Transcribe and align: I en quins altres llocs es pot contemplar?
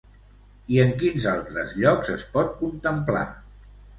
I 0.75 0.79
en 0.83 0.93
quins 1.03 1.27
altres 1.33 1.75
llocs 1.83 2.11
es 2.15 2.25
pot 2.37 2.57
contemplar? 2.65 3.25